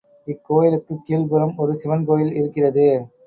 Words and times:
இக்கோயிலுக்குப் 0.27 1.03
கீழ்புறம் 1.05 1.53
ஒரு 1.57 1.73
சிவன் 1.73 2.05
கோயில் 2.05 2.33
இருக்கிறது. 2.33 2.87